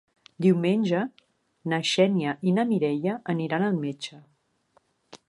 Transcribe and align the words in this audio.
Diumenge 0.43 1.01
na 1.73 1.79
Xènia 1.91 2.33
i 2.49 2.53
na 2.57 2.67
Mireia 2.71 3.19
aniran 3.37 3.69
al 3.69 3.79
metge. 3.85 4.21